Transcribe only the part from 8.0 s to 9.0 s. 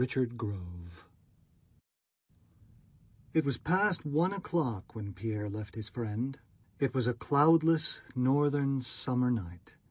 northern,